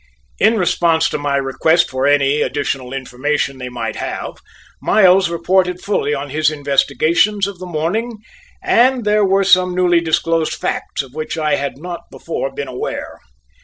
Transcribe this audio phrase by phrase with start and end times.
[0.39, 4.37] In response to my request for any additional information they might have,
[4.81, 8.17] Miles reported fully on his investigations of the morning
[8.63, 13.19] and there were some newly disclosed facts of which I had not before been aware.